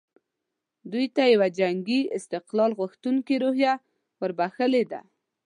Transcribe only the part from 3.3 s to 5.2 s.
روحیه وربخښلې ده.